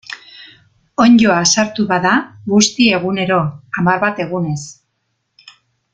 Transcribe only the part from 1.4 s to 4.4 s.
sartu bada, busti egunero, hamar bat